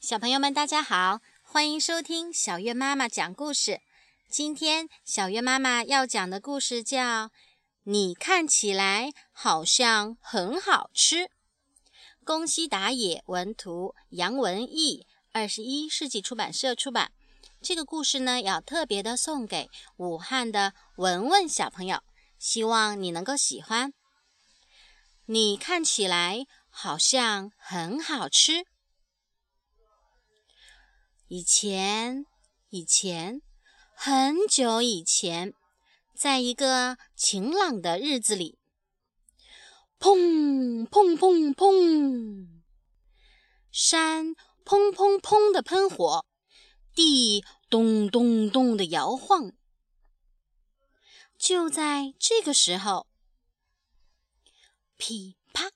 [0.00, 3.82] 小朋友们，大家好，欢迎收听小月妈妈讲故事。
[4.30, 7.26] 今天小月妈妈要讲的故事叫
[7.82, 11.16] 《你看起来好像很好吃》。
[12.24, 17.12] 宫西达也文图，杨文艺，二十一世纪出版社出版。
[17.60, 22.02] 这个故事呢，要特别的送给武汉的文文小朋友，
[22.38, 23.92] 希望你能够喜欢。
[25.26, 28.64] 你看起来好像很好吃。
[31.32, 32.26] 以前，
[32.70, 33.40] 以前，
[33.94, 35.54] 很久以前，
[36.12, 38.58] 在一个晴朗的日子里，
[40.00, 42.48] 砰砰砰砰，
[43.70, 44.34] 山
[44.64, 46.26] 砰砰砰的喷火，
[46.96, 49.52] 地咚咚咚的摇晃。
[51.38, 53.06] 就在这个时候，
[54.96, 55.70] 噼啪，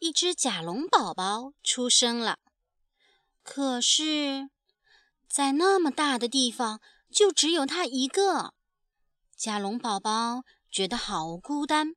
[0.00, 2.40] 一只甲龙宝宝出生了。
[3.44, 4.48] 可是，
[5.28, 8.54] 在那么大的地方，就只有他一个。
[9.36, 11.94] 甲龙宝宝觉得好孤单，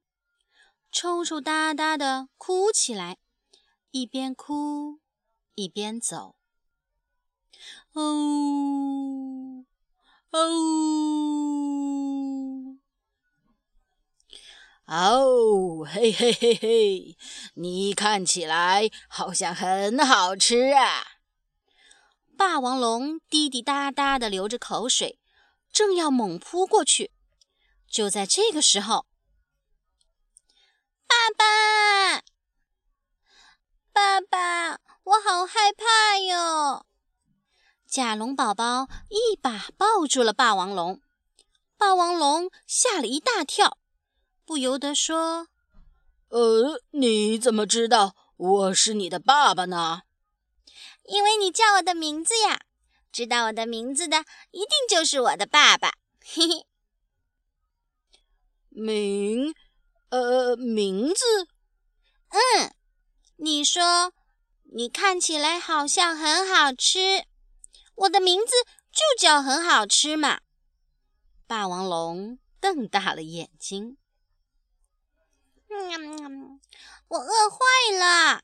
[0.91, 3.17] 抽抽搭搭的哭起来，
[3.91, 4.99] 一边哭
[5.55, 6.35] 一边走。
[7.93, 9.65] 哦
[10.31, 10.39] 哦
[14.85, 17.17] 哦，嘿嘿嘿嘿，
[17.55, 21.16] 你看起来好像很好吃啊！
[22.37, 25.19] 霸王龙滴滴答答地流着口水，
[25.73, 27.11] 正要猛扑过去。
[27.89, 29.07] 就在这个时候，
[31.07, 32.21] 爸爸，
[33.91, 36.85] 爸爸，我好害怕哟！
[37.87, 41.01] 甲龙宝宝一把抱住了霸王龙，
[41.75, 43.79] 霸王龙吓了一大跳，
[44.45, 45.47] 不由得说
[46.29, 50.03] ：“呃，你怎么知道我是你的爸爸呢？”
[51.07, 52.59] 因为你叫我的名字呀，
[53.11, 55.93] 知道我的名字的一定就是我的爸爸。
[56.21, 56.67] 嘿嘿，
[58.69, 59.55] 名，
[60.09, 61.47] 呃，名字，
[62.27, 62.73] 嗯，
[63.37, 64.11] 你说
[64.63, 67.25] 你看起来好像很好吃，
[67.95, 68.51] 我的名字
[68.91, 70.41] 就叫很好吃嘛。
[71.47, 73.97] 霸王龙瞪大了眼睛，
[75.69, 76.59] 嗯，
[77.07, 77.57] 我饿坏
[77.97, 78.43] 了，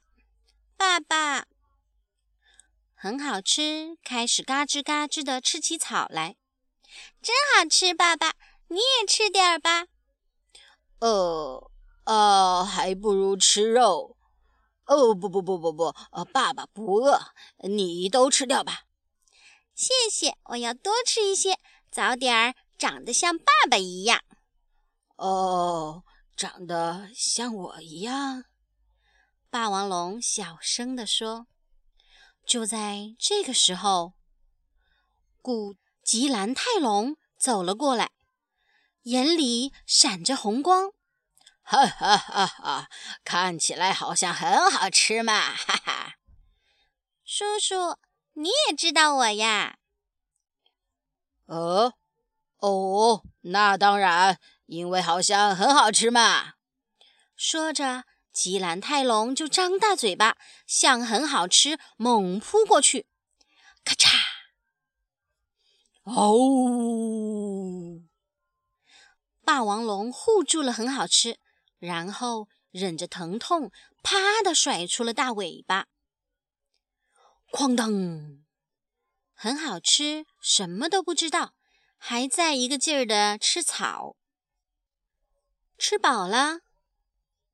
[0.77, 1.45] 爸爸。
[3.03, 6.37] 很好吃，开始嘎吱嘎吱地吃起草来，
[7.21, 7.93] 真好吃！
[7.93, 8.33] 爸爸，
[8.69, 9.87] 你也吃点儿吧。
[10.99, 11.69] 呃，
[12.05, 14.15] 啊，还不如吃肉。
[14.85, 15.93] 哦，不不不不不，
[16.31, 17.19] 爸爸不饿，
[17.57, 18.83] 你都吃掉吧。
[19.75, 21.59] 谢谢，我要多吃一些，
[21.91, 24.23] 早点儿长得像爸爸一样。
[25.17, 26.05] 哦，
[26.37, 28.45] 长得像我一样？
[29.49, 31.47] 霸王龙小声地说。
[32.45, 34.13] 就在这个时候，
[35.41, 38.11] 古吉兰泰隆走了过来，
[39.03, 40.91] 眼里闪着红光。
[41.61, 42.89] 哈哈哈哈！
[43.23, 45.53] 看起来好像很好吃嘛！
[45.53, 46.15] 哈哈，
[47.23, 47.97] 叔叔，
[48.33, 49.77] 你也知道我呀？
[51.45, 51.93] 呃，
[52.57, 56.55] 哦，那当然，因为好像很好吃嘛。
[57.35, 58.03] 说着。
[58.33, 63.05] 吉兰泰龙就张大嘴巴，向很好吃猛扑过去，
[63.85, 64.09] 咔嚓！
[66.03, 68.01] 哦！
[69.45, 71.39] 霸王龙护住了很好吃，
[71.77, 75.85] 然后忍着疼痛，啪的甩出了大尾巴。
[77.51, 78.43] 哐当！
[79.35, 81.53] 很好吃，什么都不知道，
[81.97, 84.17] 还在一个劲儿的吃草。
[85.77, 86.62] 吃饱了。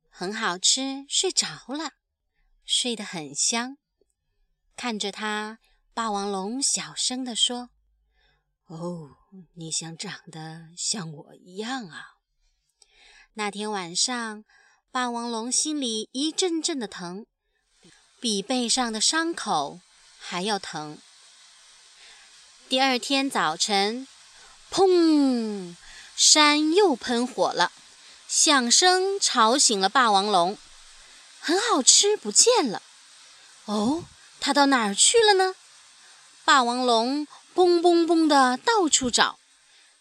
[0.09, 1.93] 很好吃，睡着了，
[2.65, 3.77] 睡得很香。
[4.75, 5.59] 看着他，
[5.93, 7.69] 霸王龙小声地说
[8.67, 9.17] ：“哦，
[9.55, 12.15] 你想长得像我一样啊？”
[13.33, 14.43] 那天晚上，
[14.91, 17.25] 霸王龙心里一阵阵的疼，
[18.19, 19.79] 比背上的伤口
[20.17, 20.97] 还要疼。
[22.67, 24.07] 第二天早晨，
[24.69, 25.75] 砰，
[26.15, 27.71] 山又喷火了。
[28.31, 30.55] 响声吵醒了霸王龙，
[31.39, 32.83] 很好吃不见了。
[33.65, 34.05] 哦，
[34.39, 35.55] 它到哪儿去了呢？
[36.45, 39.39] 霸王龙嘣嘣嘣的到处找，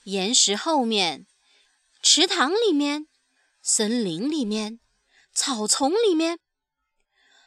[0.03, 1.27] 岩石后面、
[2.03, 3.09] 池塘里面、
[3.63, 4.79] 森林里面、
[5.33, 6.39] 草丛里面。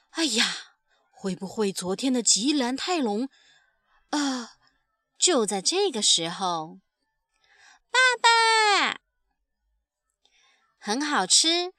[0.09, 0.73] 哎呀，
[1.11, 3.29] 会不会昨天的吉兰泰龙？
[4.09, 4.53] 啊！
[5.19, 6.79] 就在这个时候，
[7.91, 8.99] 爸爸。
[10.83, 11.73] 很好吃，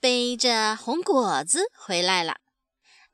[0.00, 2.38] 背着红果子回来了。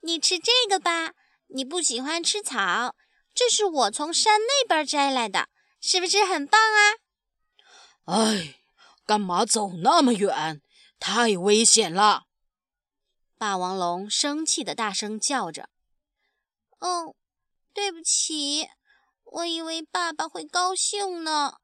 [0.01, 1.13] 你吃这个吧，
[1.49, 2.97] 你不喜欢吃草，
[3.35, 5.51] 这是我从山那边摘来的，
[5.83, 6.97] 是不是很棒啊？
[8.07, 8.55] 哎，
[9.05, 10.63] 干嘛走那么远？
[10.99, 12.25] 太危险了！
[13.37, 15.69] 霸王龙生气的大声叫着
[16.81, 17.15] ：“哦，
[17.75, 18.71] 对不起，
[19.25, 21.59] 我以为爸爸会高兴呢，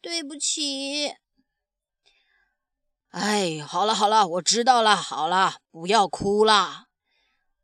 [0.00, 1.16] 对不起。”
[3.10, 6.88] 哎，好了好了，我知道了，好了，不要哭了。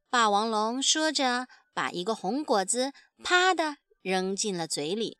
[0.09, 2.93] 霸王龙说着，把一个红果子
[3.23, 5.19] 啪的扔进了嘴里。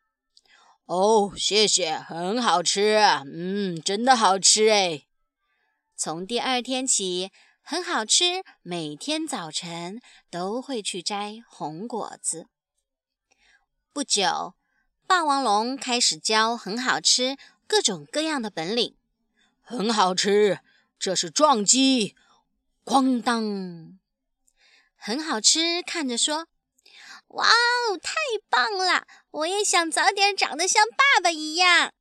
[0.85, 2.95] 哦，谢谢，很好吃，
[3.31, 5.03] 嗯，真的好吃哎。
[5.95, 7.31] 从第二天起，
[7.61, 10.01] 很好吃，每天早晨
[10.31, 12.47] 都会去摘红果子。
[13.93, 14.55] 不久，
[15.05, 17.37] 霸王龙开始教很好吃
[17.67, 18.95] 各种各样的本领。
[19.67, 20.59] 很好吃，
[20.99, 22.15] 这是撞击，
[22.85, 23.97] 咣当，
[24.95, 25.81] 很好吃。
[25.81, 26.45] 看着说
[27.29, 28.13] ：“哇哦，太
[28.47, 29.07] 棒了！
[29.31, 31.91] 我也想早点长得像爸爸一样。”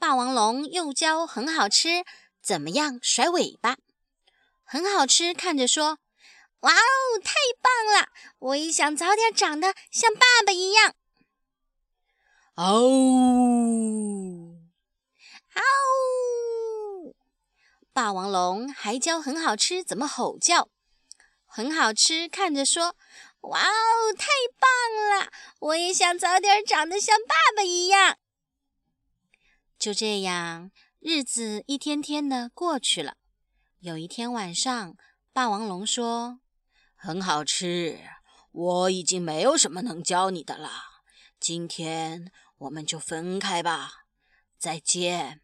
[0.00, 2.04] 霸王龙又教很好吃，
[2.42, 3.76] 怎么样甩尾巴？
[4.64, 5.32] 很好吃。
[5.32, 6.00] 看着说
[6.58, 8.08] ：“哇哦，太棒了！
[8.40, 10.92] 我也想早点长得像爸爸一样。
[12.56, 12.74] ”哦，
[15.54, 15.60] 哦。
[17.94, 20.68] 霸王龙还教很好吃怎么吼叫，
[21.46, 22.28] 很好吃。
[22.28, 22.96] 看着说
[23.42, 24.26] ：“哇哦，太
[24.58, 25.30] 棒了！
[25.60, 28.18] 我也想早点长得像爸爸一样。”
[29.78, 33.16] 就这样，日子一天天的过去了。
[33.78, 34.96] 有一天晚上，
[35.32, 36.40] 霸王龙说
[36.96, 38.00] ：“很好吃，
[38.50, 40.68] 我已经没有什么能教你的了。
[41.38, 44.06] 今天我们就分开吧，
[44.58, 45.42] 再见。”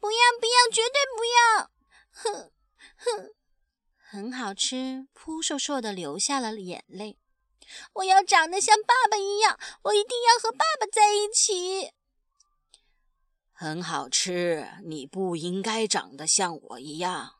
[0.00, 1.70] 不要不要，绝对不要！
[2.10, 2.52] 哼
[2.96, 3.34] 哼，
[3.96, 5.06] 很好吃。
[5.12, 7.18] 扑瘦瘦的流下了眼泪。
[7.92, 11.92] 我要长得像爸爸一样，我一定要和爸爸在一起。
[13.52, 17.36] 很好吃，你不应该长得像我一样。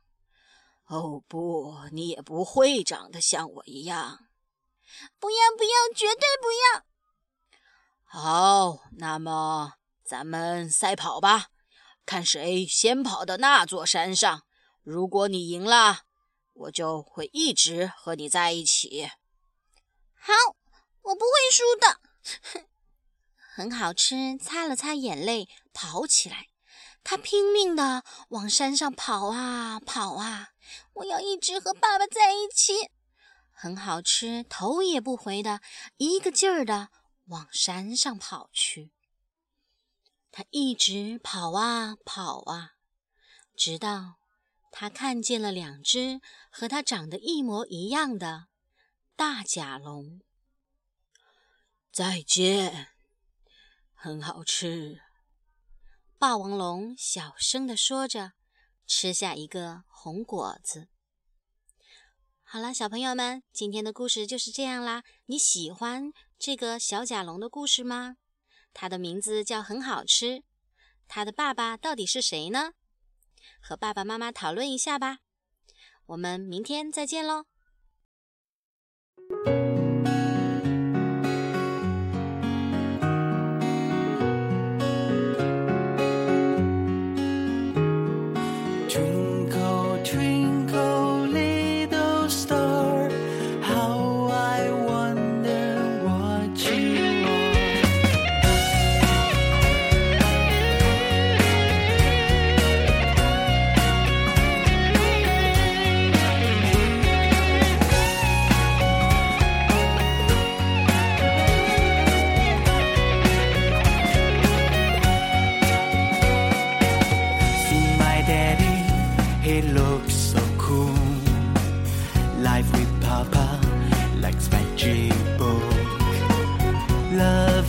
[0.86, 4.26] 哦不，你也不会长得像我一样。
[5.18, 6.84] 不要不要，绝对不要！
[8.04, 9.74] 好，那么
[10.04, 11.48] 咱们赛跑吧。
[12.10, 14.42] 看谁先跑到那座山上。
[14.82, 16.00] 如果你赢了，
[16.54, 19.08] 我就会一直和你在一起。
[20.16, 20.32] 好，
[21.02, 22.66] 我不会输的。
[23.54, 26.48] 很好吃，擦了擦眼泪，跑起来。
[27.04, 30.48] 他拼命地往山上跑啊跑啊。
[30.94, 32.90] 我要一直和爸爸在一起。
[33.52, 35.60] 很好吃，头也不回的
[35.98, 36.88] 一个劲儿地
[37.26, 38.90] 往山上跑去。
[40.32, 42.72] 他一直跑啊跑啊，
[43.56, 44.18] 直到
[44.70, 48.48] 他看见了两只和他长得一模一样的
[49.16, 50.20] 大甲龙。
[51.92, 52.88] 再见，
[53.92, 55.00] 很好吃。
[56.16, 58.32] 霸王龙小声地说着，
[58.86, 60.88] 吃下一个红果子。
[62.44, 65.02] 好了，小朋友们，今天的故事就是这样啦。
[65.26, 68.16] 你喜欢这个小甲龙的故事吗？
[68.72, 70.42] 他的名字叫很好吃，
[71.08, 72.72] 他的爸爸到底是谁呢？
[73.60, 75.18] 和爸爸妈妈讨论一下吧。
[76.06, 77.46] 我们明天再见喽。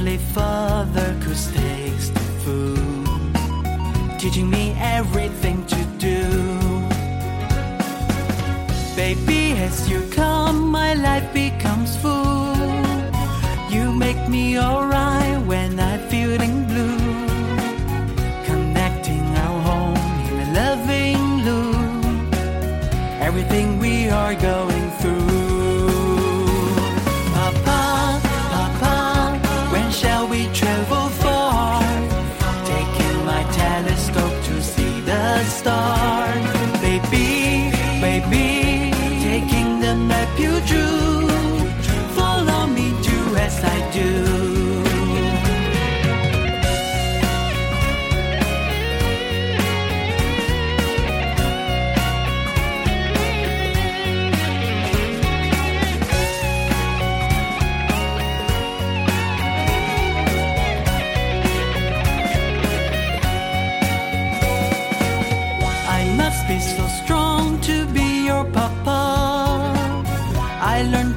[0.01, 6.21] Lovely father cause takes the food Teaching me everything to do.
[8.95, 12.55] Baby, as you come, my life becomes full.
[13.69, 16.60] You make me alright when I'm feeling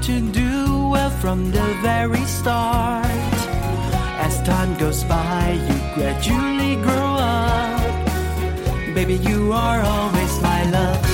[0.05, 3.07] to do well from the very start.
[4.21, 7.81] As time goes by, you gradually grow up.
[8.95, 11.14] Baby, you are always my love.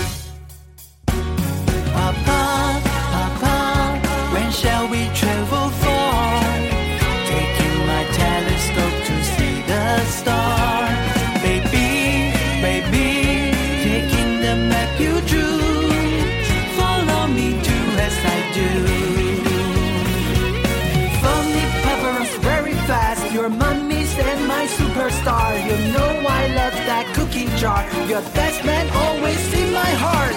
[25.11, 25.53] Superstar.
[25.65, 27.85] You know I love that cooking jar.
[28.09, 30.37] Your best man always in my heart.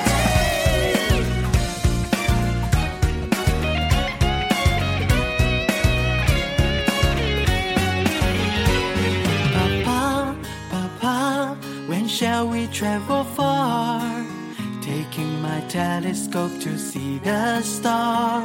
[9.53, 10.35] Papa,
[10.69, 14.25] Papa, when shall we travel far?
[14.81, 18.43] Taking my telescope to see the star.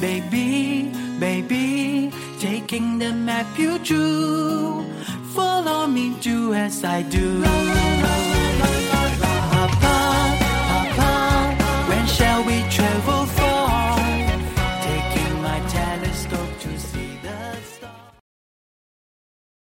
[0.00, 4.84] Baby, baby, taking the map you drew
[5.86, 7.42] me do as I do.